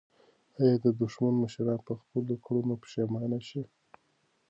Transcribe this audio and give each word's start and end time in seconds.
آیا 0.59 0.75
د 0.83 0.87
دښمن 0.99 1.33
مشران 1.43 1.77
به 1.81 1.83
په 1.87 1.93
خپلو 1.99 2.33
کړنو 2.45 2.73
پښېمانه 2.83 3.39
شي؟ 3.47 3.61